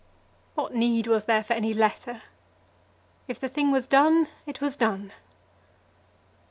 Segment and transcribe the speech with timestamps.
[0.55, 2.23] What need was there for any letter?
[3.27, 5.13] If the thing was done, it was done.